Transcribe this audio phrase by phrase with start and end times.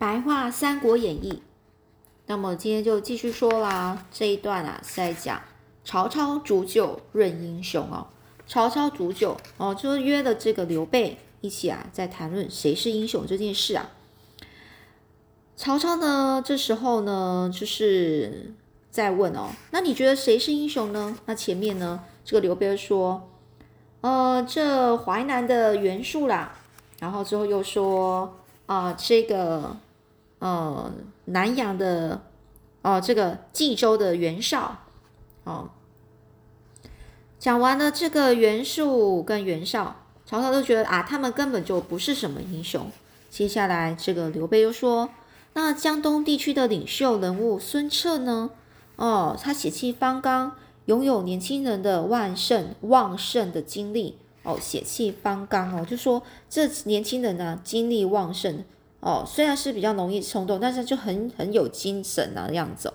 [0.00, 1.30] 白话《三国演义》。
[2.24, 5.42] 那么今天就继续说啦，这一段啊是在讲
[5.84, 8.06] 曹操煮酒论英雄哦。
[8.46, 13.90] 曹操煮酒哦，就是约了这个刘备一起啊，在谈论谁是英雄这件事啊。
[15.54, 18.54] 曹操呢，这时候呢，就是
[18.90, 21.14] 在问哦，那你觉得谁是英雄呢？
[21.26, 23.28] 那前面呢，这个刘备说，
[24.00, 26.54] 呃，这淮南的袁术啦，
[27.00, 29.76] 然后之后又说啊，这个
[30.40, 30.92] 呃
[31.26, 32.20] 南阳的
[32.82, 34.78] 哦，这个冀州的袁绍，
[35.44, 35.70] 哦，
[37.38, 42.90] 讲完了这个袁术跟袁绍，曹操都觉得啊，他们根本就不是什么英雄。
[43.30, 45.08] 接下来这个刘备又说。
[45.52, 48.50] 那江东地区的领袖人物孙策呢？
[48.94, 54.16] 哦，他血气方刚，拥有年轻人的旺盛旺盛的精力。
[54.44, 58.64] 哦，血气方刚哦，就说这年轻人呢，精力旺盛。
[59.00, 62.92] 哦，虽然是比较容易冲动，但是就很很有精神啊，样子，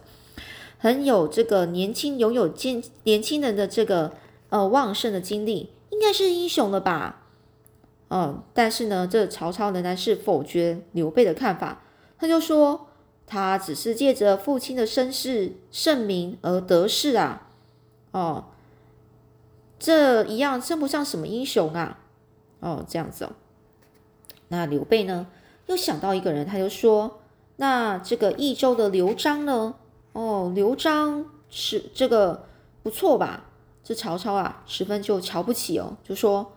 [0.77, 4.13] 很有这个年轻拥有精年轻人的这个
[4.49, 7.23] 呃旺盛的精力，应该是英雄了吧？
[8.09, 11.81] 嗯，但是呢，这曹操仍然是否决刘备的看法。
[12.19, 12.87] 他就说，
[13.25, 17.47] 他只是借着父亲的身世盛名而得势啊，
[18.11, 18.45] 哦，
[19.79, 21.97] 这一样称不上什么英雄啊，
[22.59, 23.31] 哦，这样子哦。
[24.49, 25.25] 那刘备呢，
[25.67, 27.19] 又想到一个人，他就说，
[27.57, 29.75] 那这个益州的刘璋呢，
[30.13, 32.45] 哦，刘璋是这个
[32.83, 33.45] 不错吧？
[33.83, 36.53] 这曹操啊，十分就瞧不起哦，就说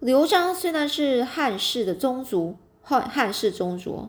[0.00, 4.08] 刘璋虽然是汉室的宗族，汉汉室宗族。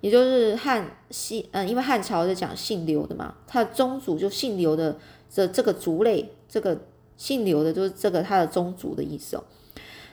[0.00, 4.96] 也就是汉西，嗯，因为汉朝在讲姓刘的嘛，他的宗族就姓刘的
[5.28, 6.78] 这这个族类，这个
[7.16, 9.42] 姓刘的就是这个他的宗族的意思哦。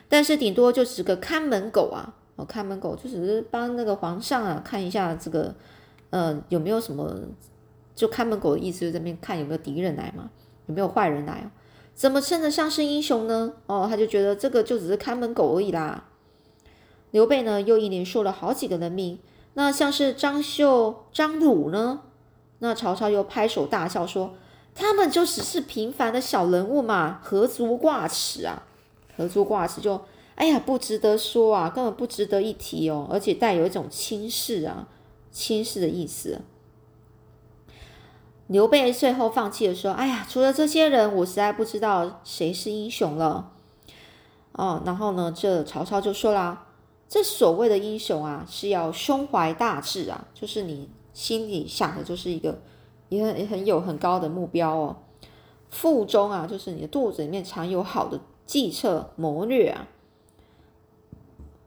[0.08, 5.54] 但是顶多就是个看门狗啊，哦，看门狗就只是帮那个皇上啊看一下这个，
[6.10, 7.12] 呃，有没有什么，
[7.94, 10.30] 就看门狗的意思就在那边看有没有敌人来嘛，
[10.66, 11.50] 有没有坏人来？
[11.94, 13.54] 怎么称得上是英雄呢？
[13.66, 16.04] 哦，他就觉得这个就只是看门狗而已啦。
[17.10, 19.18] 刘备呢又一连说了好几个人名。
[19.54, 22.00] 那像是张绣、张鲁呢？
[22.58, 24.34] 那曹操又拍手大笑说
[24.76, 28.64] ：“他们就只是平凡的小人物嘛，何足挂齿啊？
[29.16, 29.80] 何足挂齿？
[29.80, 29.98] 就
[30.36, 34.88] 哎呀，不值得说啊，根本不值得一提哦，而且带有一种轻视啊、
[35.30, 36.40] 轻视的意思。”
[38.48, 43.50] 刘备最后放弃的说：“哎呀，除了这些人，我实在不知道谁是英雄了。”
[44.52, 46.62] 哦，然后呢，这曹操就说啦。
[47.08, 52.60] 这所谓的英雄啊，是要胸怀大志啊，就是你心里想的，就是一个
[53.08, 54.96] 也很也很有很高的目标哦。
[55.68, 59.86] 腹中啊，就是你的肚子里面藏有好的计策谋略啊，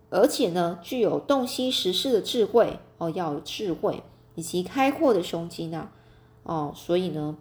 [0.09, 4.03] 而且呢，具有洞悉时事的智慧哦，要有智慧
[4.35, 5.91] 以及开阔的胸襟啊，
[6.43, 7.37] 哦，所以呢，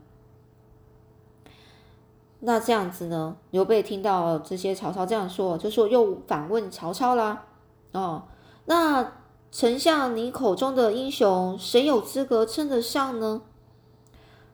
[2.41, 7.47] 那这样子呢，刘备听到这些曹操这样说，就说又反问曹操啦。
[7.93, 8.25] 哦，
[8.67, 9.15] 那
[9.51, 13.41] 丞相，你口中的英雄，谁有资格称得上呢？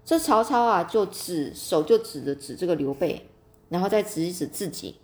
[0.04, 3.28] 这曹操啊，就指手就指着指这个刘备，
[3.70, 4.96] 然后再指一指自己，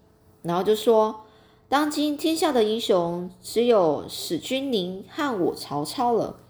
[0.43, 1.25] 然后就说：
[1.71, 6.41] 当今天下的英雄，只有史君宁和我曹操了。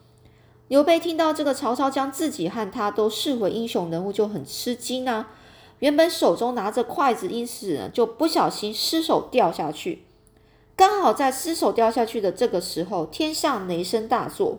[0.67, 5.29] 刘备听到这个曹操将自己和他都视为英雄人物，就很吃惊啊。
[5.81, 10.07] 原本手中拿着筷子，因此就不小心失手掉下去。
[10.75, 14.57] 刚好在失手掉下去的这个时候，天上雷声大作，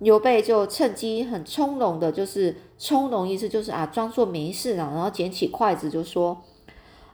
[0.00, 6.42] 刘备就趁机很从容的，就是从容意思就是啊，装作没事啊，然后捡起筷子就说：“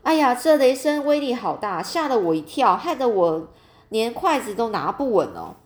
[0.04, 3.48] 哎呀，这雷声威力好大，吓得我一跳，害得我
[3.88, 5.56] 连筷子都拿不稳哦。”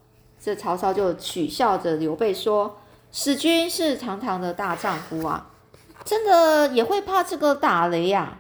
[0.41, 2.79] 这曹操就取笑着刘备说
[3.13, 5.51] ：“使君是堂堂的大丈夫啊，
[6.05, 8.39] 真的也会怕这个打雷呀？”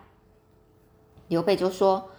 [1.29, 2.11] 刘备就说。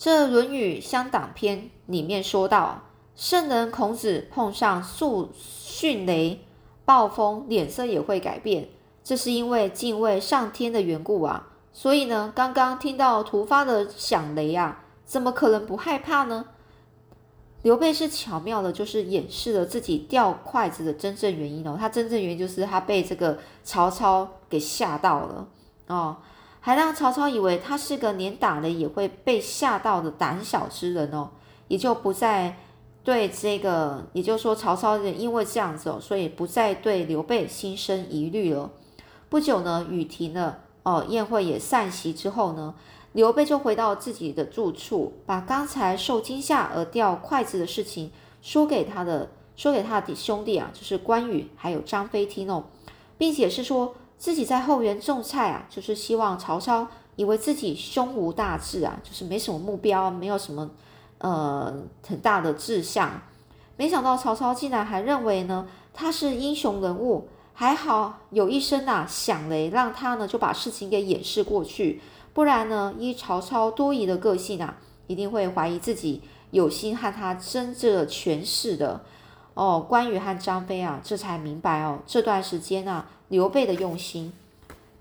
[0.00, 2.82] 这《论语乡党篇》里面说到，
[3.16, 6.44] 圣人孔子碰上速迅雷、
[6.84, 8.68] 暴风，脸色也会改变，
[9.02, 11.48] 这是因为敬畏上天的缘故啊。
[11.78, 16.44] 所以呢，刚刚听到突发的响雷啊，怎么可能不害怕呢？
[17.62, 21.76] 刘备是巧妙的，就是掩饰了自己掉筷子的真正原因哦。
[21.78, 25.46] 他真正原因就是他被这个曹操给吓到了
[25.86, 26.16] 哦。
[26.58, 31.30] 还让曹操以为他是个连打雷也会被吓到的胆小之人哦，
[31.68, 32.56] 也就不再
[33.04, 38.68] 对这个，也就是说曹操因为这样子哦，所以不再对刘备心生疑虑了。
[39.28, 42.74] 不久呢，雨停了哦，宴会也散席之后呢，
[43.12, 52.64] 刘备就回到自己的住处，把刚才受惊吓而掉筷子的事情说给他的说给他的兄弟啊，就是关羽还有张飞听哦，
[53.18, 60.70] 并且是说自己在后园种菜啊，就是希望曹操以为自己胸无大志啊，就是没什么目标，没有什么
[61.18, 63.20] 呃很大的志向。
[63.76, 67.28] 没想到曹操竟然还认为呢他是英雄人物，
[67.60, 72.00] 还好有一声呐响雷，让他呢就把事情给掩饰过去，
[72.32, 74.78] 不然呢依曹操多疑的个性啊，
[75.08, 76.22] 一定会怀疑自己
[76.52, 79.00] 有心和他争这权势的。
[79.54, 84.32] 哦，关羽和张飞啊，这才明白哦，这段时间啊，刘备的用心，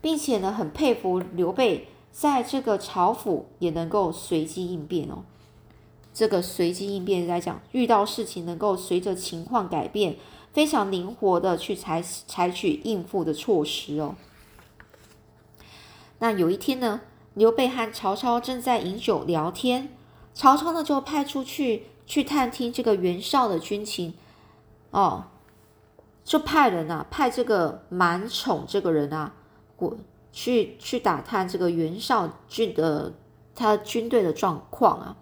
[0.02, 5.22] 并且呢，很佩服刘备在这个朝府也能够随机应变哦。
[6.12, 10.16] 这个随机应变来讲，遇到事情能够随着情况改变，
[10.58, 14.16] 非常灵活的去采采取应付的措施哦。
[16.18, 17.02] 那有一天呢，
[17.36, 19.96] 刘备和曹操正在饮酒聊天，
[20.34, 24.16] 曹操呢就派出去去探听这个袁绍的军情。
[24.90, 25.26] 哦，
[26.24, 29.34] 就派人啊，派这个满宠这个人啊，
[29.76, 29.96] 过
[30.32, 33.14] 去去打探这个袁绍军的
[33.54, 35.16] 他军队的状况啊。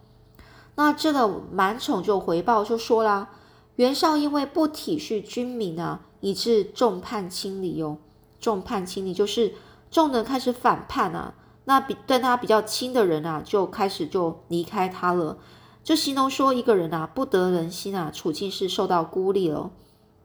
[0.75, 3.31] 那这个满宠就回报就说啦，
[3.75, 7.97] 袁绍因为不体恤军民啊，以致众叛亲离哦。
[8.39, 9.53] 众叛亲离就是
[9.89, 11.33] 众人开始反叛啊，
[11.65, 15.37] 那比对他比较亲的人啊，就开始就离开他了。
[15.83, 19.71] 就形容说一个人啊不得人心啊，处境是受到孤立了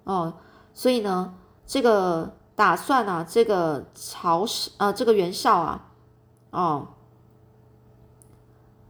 [0.04, 0.34] 哦，
[0.72, 1.34] 所以呢，
[1.66, 5.90] 这个打算啊，这个曹氏呃，这个袁绍啊，
[6.50, 6.88] 哦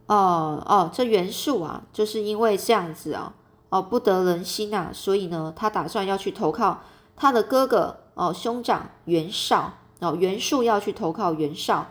[0.05, 3.33] 哦哦，这袁术啊，就是因为这样子啊，
[3.71, 6.81] 哦不得人心啊，所以呢，他打算要去投靠
[7.15, 11.87] 他的哥哥哦，兄长袁绍哦，袁术要去投靠袁绍。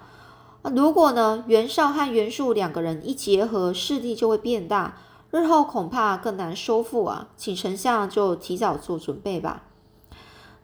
[0.63, 4.95] 那如果呢，袁绍和袁术两个人一结合，势力就会变大，
[5.31, 7.29] 日后恐怕更难收复啊！
[7.35, 9.63] 请丞相就提早做准备吧。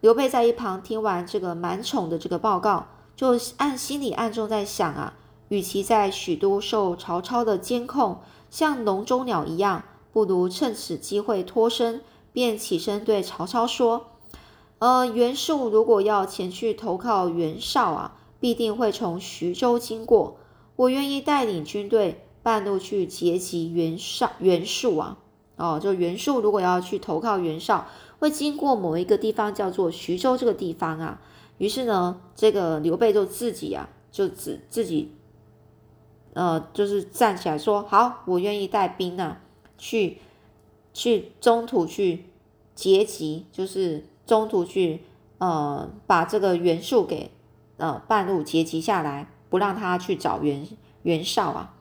[0.02, 5.14] 刘备在一旁听完这个满宠的这个报告，就暗心里暗中在想啊，
[5.48, 8.20] 与其在许都受曹操的监控，
[8.50, 9.82] 像笼中鸟一样，
[10.16, 12.00] 不如趁此机会脱身。
[12.32, 14.06] 便起身对曹操说
[14.80, 20.38] ：“呃，袁术如果要前去投靠袁绍啊。”必定会从徐州经过，
[20.76, 25.18] 我愿意带领军队半路去截击袁绍、袁术啊！
[25.56, 27.86] 哦，就袁术如果要去投靠袁绍，
[28.18, 31.20] 会经过某一个地方，叫做徐州这个地方啊。
[31.58, 35.12] 于是呢，这个刘备就自己啊，就自自己，
[36.34, 39.40] 呃，就是站起来说：“好，我愿意带兵啊，
[39.78, 40.19] 去
[40.93, 42.25] 去中途去
[42.75, 45.02] 截击，就是中途去
[45.38, 47.31] 呃，把这个袁术给。”
[47.78, 50.67] 呃，半路截击下来，不让他去找袁
[51.02, 51.75] 袁绍啊。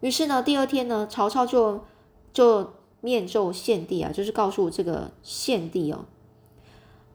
[0.00, 1.84] 于是呢，第二天呢，曹操就
[2.32, 2.72] 就
[3.02, 6.06] 面奏献帝啊，就是告诉这个献帝哦，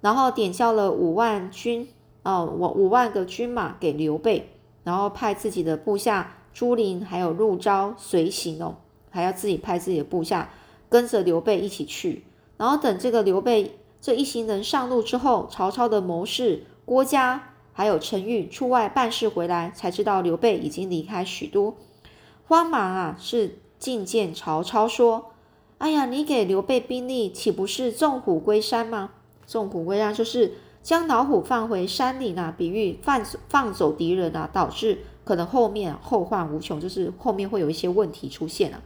[0.02, 1.90] 然后点交了五万军
[2.22, 4.48] 哦，我五万个军马给刘备，
[4.84, 8.76] 然后派自己的部下朱林还有陆昭随行哦，
[9.14, 10.50] 还要自己派自己的部下
[10.90, 12.26] 跟着刘备一起去。
[12.58, 17.52] 然后等这个刘备这一行人上路之后，曹操的谋士郭嘉。
[17.76, 21.76] 还有陈玉出外办事回来，才知道刘备已经离开许都，
[22.48, 25.32] 慌忙啊，是觐见曹操说
[25.80, 29.10] ：“哎呀，你给刘备兵力，岂不是纵虎归山吗？
[29.48, 30.54] 纵虎归山就是
[30.84, 38.84] 将老虎放回山里呢，比喻放放走敌人啊，导致可能后面后患无穷，就是后面会有一些问题出现啊。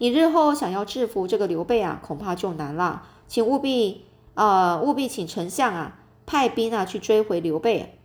[0.00, 7.98] 你日后想要制服这个刘备啊，恐怕就难了，请务必呃务必请丞相啊派兵啊去追回刘备。”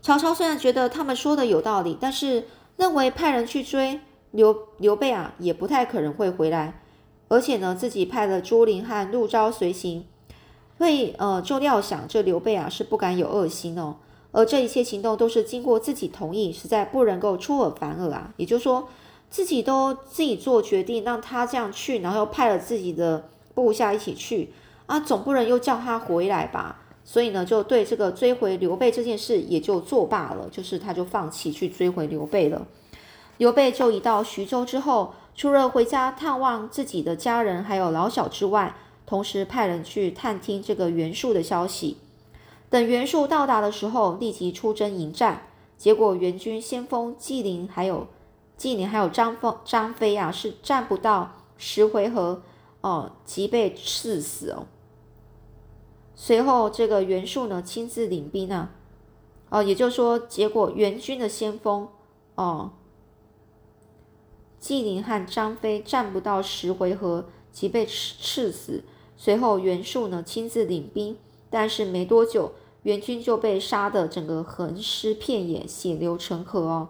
[0.00, 2.46] 曹操虽然觉得他们说的有道理，但是
[2.78, 6.80] 认为派人去追刘刘备啊，也不太可能会回来。
[7.28, 10.06] 而且呢，自己派了朱灵和陆昭随行，
[10.78, 13.96] 会呃就料想这刘备啊是不敢有恶心哦。
[14.32, 18.32] 而这一切行动都是经过自己同意，实在不能够出尔反尔啊。
[18.38, 18.88] 也就是说，
[19.30, 24.52] 自己都自己做决定，让他这样去，然后又派了自己的部下一起去
[24.86, 26.80] 啊，总不能又叫他回来吧？
[27.04, 32.66] 所以呢，就对这个追回刘备这件事也就作罢了，就是他就放弃去追回刘备了。
[33.36, 41.98] 刘备就一到徐州之后，除了回家探望自己的家人还有老小之外，同时派人去探听这个袁术的消息。
[42.70, 45.48] 等袁术到达的时候，立即出征迎战。
[45.76, 48.06] 结果袁军先锋纪灵还有
[48.56, 52.42] 纪灵还有张飞张飞啊，是战不到十回合
[52.80, 54.66] 哦，即被刺死哦。
[56.14, 58.70] 随后，这个袁术呢亲自领兵啊，
[59.50, 61.88] 哦，也就是说，结果袁军的先锋
[62.36, 62.70] 哦，
[64.60, 68.84] 纪灵和张飞战不到十回合即被刺刺死，
[69.16, 71.18] 随后袁术呢亲自领兵，
[71.50, 72.52] 但是没多久，
[72.84, 76.88] 袁军就被杀的整个横尸遍野，血流成河哦。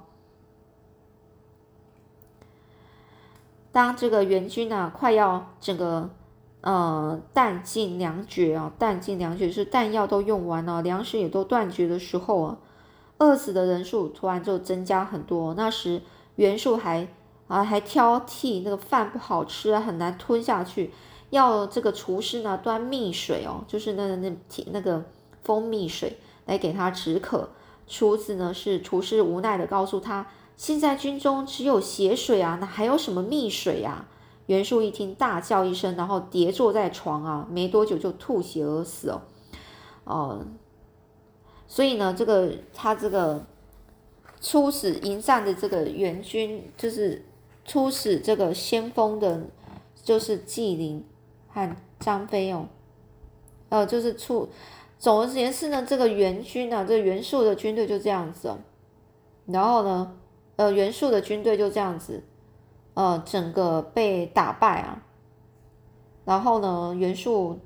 [3.75, 6.09] 当这个援军啊快要整个
[6.61, 12.59] 呃弹尽粮绝啊，弹尽粮绝是弹药都用完了，粮食也都断绝的时候啊，
[13.19, 15.55] 饿死的人数突然就增加很多。
[15.55, 16.01] 那时
[16.37, 17.09] 袁术还
[17.49, 20.93] 啊还挑剔那个饭不好吃，很难吞下去，
[21.31, 24.33] 要这个厨师呢端蜜水哦，就是那那
[24.71, 25.03] 那个
[25.43, 26.17] 蜂蜜水
[26.47, 27.49] 来给他止渴。
[27.89, 30.25] 厨子呢是厨师无奈的告诉他。
[30.57, 34.09] 现在军中只有血水啊，那还有什么蜜水啊？
[34.47, 39.23] 袁术一听，大叫一声，然后跌坐在床啊，没多久就吐血而死哦。
[40.05, 40.47] 哦，
[41.67, 43.45] 所以呢，这个他这个
[44.41, 47.25] 出使迎战的这个援军，就是
[47.65, 49.45] 出使这个先锋的，
[50.03, 51.03] 就是纪灵
[51.49, 52.69] 和张飞哦。
[53.71, 54.49] 呃，就是出，
[54.99, 58.59] 总而言之呢，这个援军呢，这袁术的军队就这样子哦。
[59.47, 60.15] 然后呢？
[60.57, 62.23] 呃，袁术的军队就这样子，
[62.95, 65.03] 呃，整个被打败啊。
[66.25, 67.59] 然后呢，袁术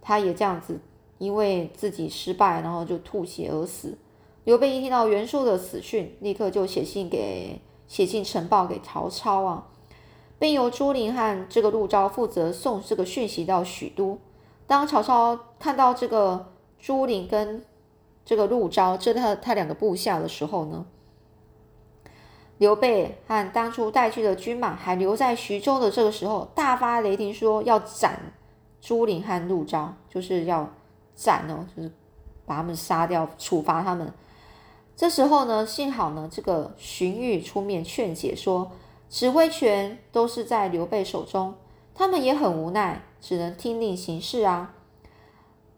[0.00, 0.78] 他也这样子，
[1.18, 3.98] 因为自己失败，然后就吐血而死。
[4.44, 9.66] 刘备一听到袁术的死讯，立刻就写信给写信呈报给曹操啊，
[10.38, 14.18] 并由朱灵和这个陆昭负责送这个讯息到许都。
[14.68, 17.64] 当曹操看到这个朱灵跟
[18.24, 20.86] 这个陆昭这他他两个部下的时候呢？
[22.58, 28.32] 刘备和当初带去的军马还留在徐州的这个时候，大发雷霆，说要斩
[28.80, 30.68] 朱灵和陆昭，就是要
[31.14, 31.92] 斩哦，就是
[32.46, 34.10] 把他们杀掉，处罚他们。
[34.96, 38.70] 这时候呢，幸好呢，这个荀彧出面劝解，说
[39.10, 41.54] 指挥权都是在刘备手中，
[41.94, 44.74] 他们也很无奈，只能听令行事啊，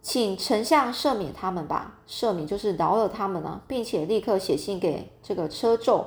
[0.01, 6.05] 请丞相赦免他们吧，赦免就是饶了他们了，并且立刻写信给这个车胄。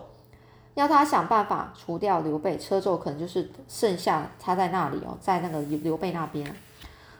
[0.81, 6.55] 要他想办法除掉刘备，车胄可能就是剩下他在那里哦，在那个刘备那边。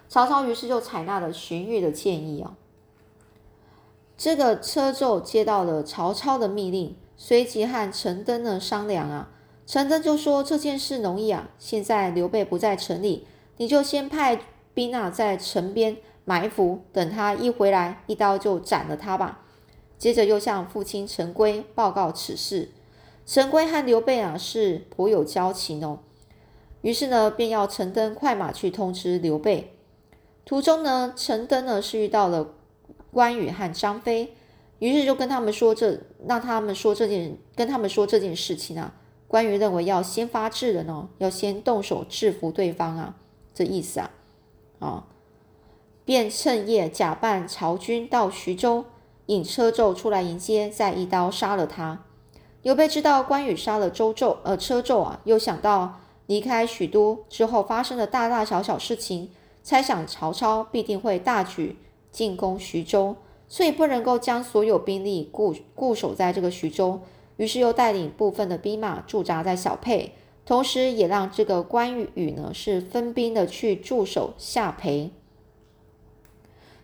[0.10, 2.56] 曹操于是就采纳了荀彧的建议哦。
[4.18, 9.30] 这个车胄接到了曹操的密令，随即和陈登呢商量啊。
[9.68, 13.27] 陈登就说这件事容易啊，现在刘备不在城里，
[13.58, 14.41] 你就先派
[14.74, 19.41] 兵啊在城边埋伏，等他一回来，一刀就斩了他吧。
[19.98, 22.72] 接着又向父亲陈规报告此事。
[23.25, 26.00] 陈规和刘备啊是颇有交情哦，
[26.82, 29.74] 于是呢便要陈登快马去通知刘备。
[30.44, 32.54] 途中呢，陈登呢是遇到了
[33.12, 34.34] 关羽和张飞，
[34.80, 38.96] 于是就跟他们说这，让他们说这件，跟他们说这件事情啊。
[39.28, 43.16] 关羽认为要先发制人哦，要先动手制服对方啊，
[43.54, 44.12] 这意思啊，
[44.80, 45.08] 啊，
[46.04, 48.84] 便趁夜假扮曹军到徐州，
[49.28, 52.04] 引车胄出来迎接，再一刀杀了他。
[52.62, 59.32] 刘备知道关羽杀了周胄，呃，车胄啊，又想到离开许都之后发生的大大小小事情，
[59.63, 61.77] 猜想曹操必定会大举
[62.12, 63.15] 进攻徐州，
[63.48, 67.01] 所以不能够将所有兵力固固守在这个徐州，
[67.38, 70.13] 于是又带领部分的兵马驻扎在小沛，
[70.46, 75.10] 同时也让这个关羽呢是分兵的去驻守下邳，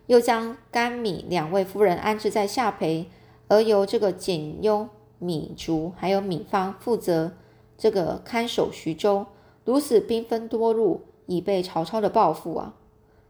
[0.08, 3.06] 又将甘米两位夫人安置在下邳，
[3.48, 4.90] 而由这个简雍。
[5.20, 7.34] 米竹还有米方负责
[7.78, 9.26] 这个看守徐州，
[9.66, 12.74] 如此兵分多路，以备曹操的报复啊。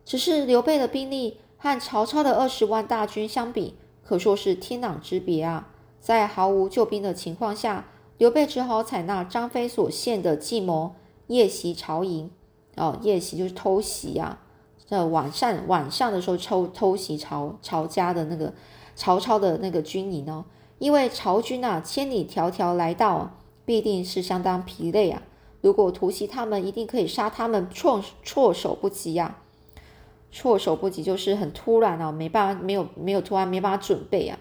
[0.06, 5.70] 只是刘备的兵力和曹操的二十万大军相比，可说是天壤之别啊。
[6.00, 10.94] 在毫无救兵的情况下，刘备只好采纳张飞所献的计谋，
[11.28, 12.32] 夜袭曹营。
[12.78, 14.40] 哦，夜袭就是偷袭啊。
[14.86, 18.54] 在晚上晚上的时候偷偷袭曹曹家的那个
[18.96, 20.46] 曹操的那个军营哦。
[20.80, 23.32] 因为曹军啊，千里迢迢来到，
[23.66, 25.24] 必定是相当疲累啊。
[25.62, 29.38] 如果突袭他们，一定可以杀他们措措手不及呀。
[30.32, 34.38] 措手不及就是很突然啊，没办法，没有没有突然，没办法准备啊。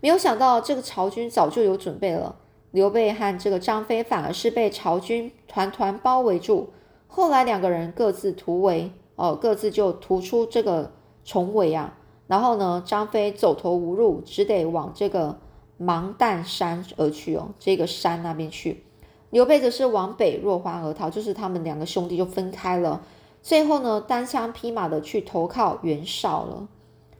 [0.00, 2.36] 没有想到这个曹军早就有准备了，
[2.70, 6.70] 刘备和这个张飞反而是被曹军团团包围住。
[7.08, 10.92] 后来两个人各自突围，哦，各自就突出这个
[11.24, 11.98] 重围啊。
[12.28, 15.40] 然后呢，张飞走投无路，只得往这个。
[15.76, 18.84] 芒砀山而去哦，这个山那边去。
[19.30, 23.02] 刘备则是往北落荒而逃，就是他们两个兄弟就分开了。
[23.42, 26.68] 最后呢，单枪匹马的去投靠袁绍了。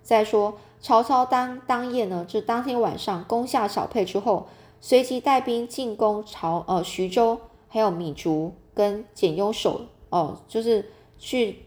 [0.02, 4.46] 再说曹操当当夜呢，就当天晚上攻下小沛之后，
[4.80, 11.64] 随即带兵进攻曹呃徐州，还有米竹跟简雍守哦，就是去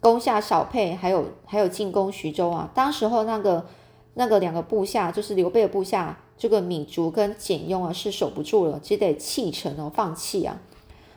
[0.00, 2.70] 攻下小沛，还有还有进攻徐州啊。
[2.74, 3.66] 当时候那个
[4.14, 10.60] 那个两个部下，就是刘备的部下，这个米竹跟简雍啊，是守不住了，只得弃城哦，放弃啊。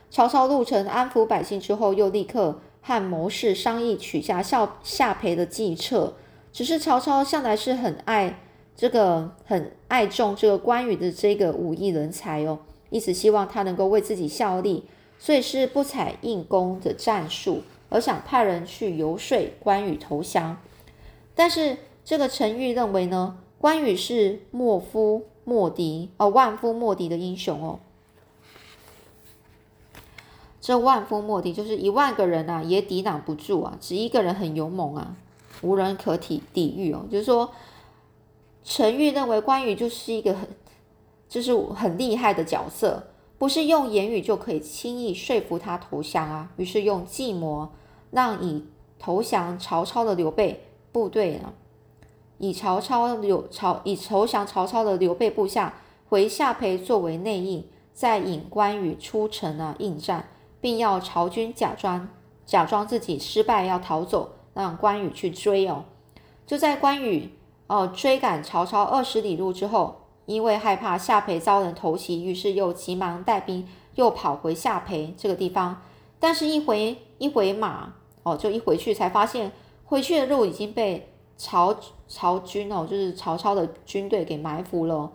[0.08, 6.14] 曹操入城安抚百姓之后，又立刻和谋士商议取下夏夏培的计策。
[6.52, 8.38] 只是曹操向来是很爱
[8.76, 14.84] 这个，很爱重这个关羽的这个武艺人才哦，一直希望他能够为自己效力，
[15.18, 20.56] 所以是不采硬攻的战术，而想派人去游说关羽投降。
[21.34, 27.80] 但是这个陈玉认为呢，关羽是莫夫莫敌哦，万夫莫敌的英雄哦。
[30.60, 35.14] 这万夫莫敌，就是一万个人啊，也抵挡不住啊，只一个人很勇猛啊，
[35.62, 37.06] 无人可抵抵御哦。
[37.08, 37.52] 就是说，
[38.64, 40.48] 陈玉认为关羽就是一个很，
[41.28, 43.04] 就是很厉害的角色，
[43.38, 46.50] 不是用言语就可以轻易说服他投降啊。
[46.56, 47.68] 于是用计谋，
[48.10, 48.64] 让以
[48.98, 51.54] 投降曹操的刘备部队啊，
[52.38, 55.74] 以曹操刘曹以投降曹操的刘备部下
[56.08, 60.28] 回下邳作为内应，再引关羽出城啊应战。
[60.58, 62.08] 并要曹军假装
[62.44, 65.84] 假装自己失败要逃走，让关羽去追哦。
[66.44, 67.30] 就在关羽
[67.68, 75.82] 哦追赶曹操二十里路之后，因为害怕夏培遭人偷袭，于是又急忙带兵又跑回夏培这个地方。
[76.18, 77.92] 但是，一回一回马
[78.24, 79.52] 哦，就一回去才发现，
[79.84, 81.74] 回去的路已经被曹
[82.08, 85.12] 曹军哦，就是曹操的军队给埋伏了。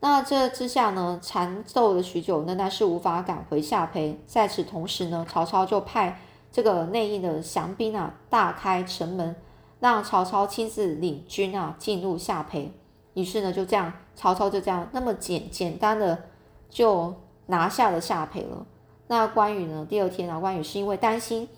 [0.00, 4.18] 那这之下呢，缠斗了许久，仍然是无法赶回下邳。
[4.26, 6.20] 在此同时呢，曹操就派
[6.52, 9.34] 这个内应的降兵啊，大开城门，
[9.80, 12.72] 让曹操亲自领军啊进入下邳。
[13.14, 16.24] 于是呢，就这样，曹操就这样那么简简单的
[16.68, 17.14] 就
[17.46, 18.66] 拿下了下邳了。
[19.08, 21.48] 那关羽呢，第二天啊，关羽是因为担心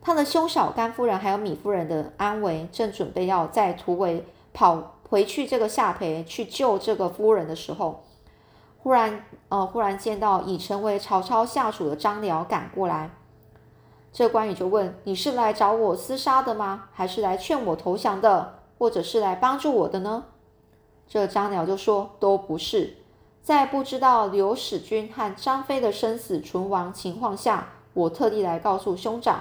[0.00, 4.94] 他的兄嫂甘夫人还有米夫人的安危，正准备要在突围跑。
[5.10, 8.04] 回去这个夏培去救这个夫人的时候，
[8.76, 13.10] 忽然呃，忽然见到已成为曹操下属的张辽赶过来，
[14.12, 16.88] 这关羽就问：“你是来找我厮杀的吗？
[16.92, 20.24] 还是来劝我投降的，或者是来帮助我的呢？”
[21.08, 22.98] 这张辽就说：“都不是，
[23.42, 29.40] 在不知道刘使君和张飞的生死存亡情况下，我特地来告诉兄长，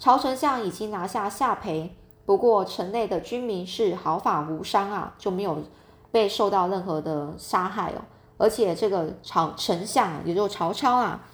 [0.00, 1.94] 曹丞相已经拿下夏培。”
[2.26, 5.62] 不过城内的军民是毫发无伤啊，就没有
[6.12, 8.02] 被受到任何的杀害哦。
[8.38, 11.26] 而且这个曹丞相，也就曹操啊，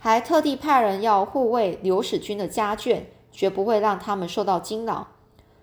[0.00, 5.06] 还特地派人要护卫刘使君的家眷，绝不会让他们受到惊扰。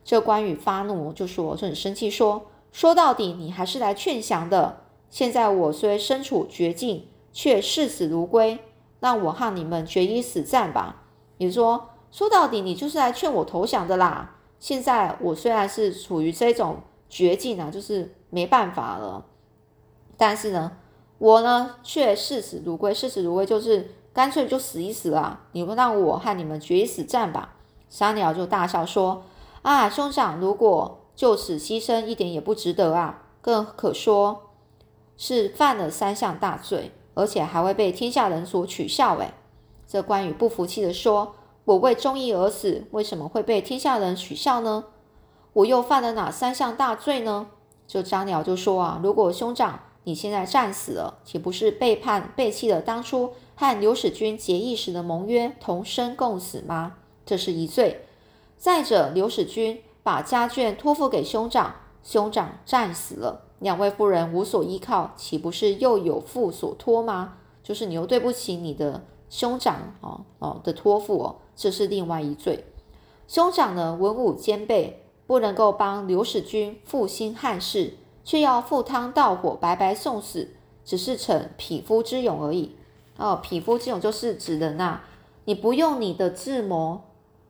[0.04, 4.78] 这关羽发怒，就说就很生气，说说到底你还是来劝降的。
[5.10, 8.58] 现在我虽身处绝境，却视死如归，
[9.02, 11.04] 让我和你们决一死战吧。
[11.38, 14.36] 也就是说，说到底你就是来劝我投降的啦。
[14.60, 16.78] 现在我虽然是处于这种
[17.10, 19.26] 绝境啊，就是没办法了，
[20.18, 20.74] 但是呢，
[21.18, 22.94] 我呢却视死如归。
[22.94, 25.40] 视死如归就是干脆就死一死了。
[25.54, 27.56] 你们让我和你们决一死战吧。
[27.90, 29.24] 三鸟就大笑说
[29.64, 33.24] ：“啊，兄长，如果就此牺牲，一点也不值得啊！
[33.42, 34.52] 更可说
[35.18, 39.34] 是犯了三项大罪，而且还会被天下人所取笑。”哎，
[39.88, 41.34] 这关羽不服气的说。
[41.66, 44.86] 我为忠义而死，为什么会被天下人取笑呢？
[45.54, 47.48] 我又犯了哪三项大罪呢？
[47.88, 56.96] 就张辽就说啊，如果兄长你现在战死了，岂不是背叛背弃了当初和刘使君结义时的盟约，同生共死吗？
[57.26, 58.06] 这是一罪。
[58.58, 67.34] 再者，刘使君把家眷托付给兄长，兄长战死了，两位夫人无所依靠，岂不是又有负所托吗？
[67.62, 71.38] 就是你又对不起你的兄长哦哦的托付哦。
[71.56, 72.66] 这是另外一罪。
[73.28, 82.76] 兄长呢，文武兼备，不能够帮刘使君复兴汉室，却要赴汤蹈火，白白送死，只是逞匹夫之勇而已。
[83.18, 85.02] 哦，匹夫之勇就是指的那，
[85.46, 87.02] 你不用你的智谋，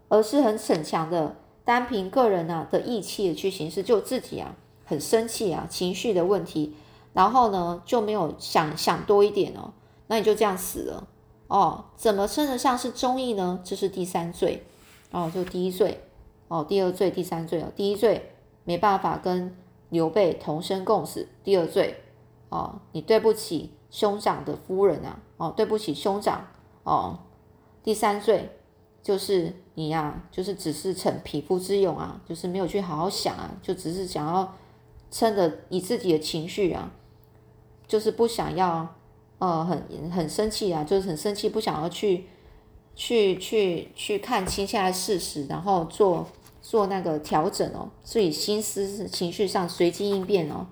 [0.10, 6.76] 而是很逞强的，单凭个人啊的义气去行事，就自己啊很生气啊，情绪的问题，
[7.14, 9.72] 然后呢就没有想想多一点哦，
[10.08, 11.08] 那你就这样死了。
[11.52, 13.60] 哦，怎么称得上是忠义呢？
[13.62, 14.64] 这是第三罪，
[15.12, 16.02] 哦，就第一罪，
[16.48, 17.70] 哦，第二罪，第三罪哦。
[17.76, 18.32] 第一罪
[18.64, 19.54] 没办法跟
[19.90, 22.04] 刘备同生共死，第二罪，
[22.48, 26.48] 哦，你对不起兄长的夫人啊，哦，对不起兄长，
[26.84, 27.20] 哦，
[27.84, 28.50] 第三罪
[29.04, 34.56] 就是你呀，就是只是逞匹夫之勇啊，就是没有去好好想啊，就只是想要
[35.12, 36.94] 撑着你自己的情绪啊，
[37.86, 38.96] 就是不想要。
[39.42, 42.26] 呃，很很生气啊，就是很生气，不想要去
[42.94, 46.28] 去去去看清现在事实，然后做
[46.62, 50.68] 做那个调整哦，自己心思情绪上随机应变哦，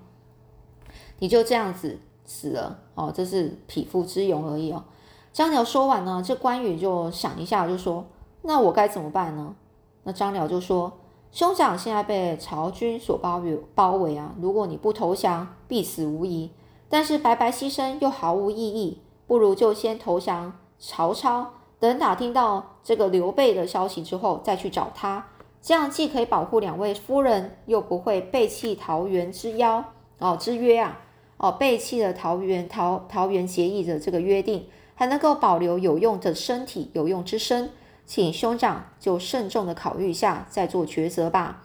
[1.18, 4.84] 你就这样子死了哦，这是匹夫之勇而已哦。
[5.32, 8.06] 张辽说完呢，这关羽就想一下，就说
[8.42, 9.56] ：“那我该怎么办呢？”
[10.04, 10.92] 那张辽就说
[11.32, 14.32] ：“兄长现在被曹军所包围，包围啊！
[14.40, 16.50] 如果你不投降，必死无疑。
[16.90, 21.54] 但是白白牺牲又毫无意义，不如就先投降曹操。
[21.78, 25.28] 等打听到这个刘备的消息之后，再去找他。
[25.62, 29.82] 这样既可以保护两位夫人，又不会背弃桃园之邀
[30.18, 31.00] 哦之约啊！
[31.38, 34.66] 哦，背弃了桃园桃桃园协议的这个约定。”
[35.00, 37.70] 还能够保留有用的身体、有用之身，
[38.04, 41.62] 请兄长就慎重的考虑一下，再做抉择吧。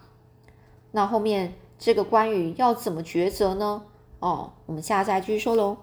[0.92, 3.82] 那后面这个关羽要怎么抉择呢？
[4.20, 5.76] 哦，我们下次再继续说喽。